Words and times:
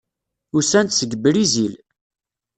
Usan-d 0.57 0.91
seg 0.95 1.11
Brizil. 1.23 1.73